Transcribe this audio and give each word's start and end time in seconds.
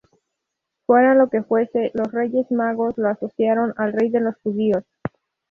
Fuera 0.87 1.13
lo 1.13 1.29
que 1.29 1.43
fuese, 1.43 1.91
los 1.93 2.11
Reyes 2.11 2.49
Magos 2.49 2.97
lo 2.97 3.07
asociaron 3.07 3.75
al 3.77 3.93
Rey 3.93 4.09
de 4.09 4.19
los 4.21 4.33
Judíos. 4.41 4.83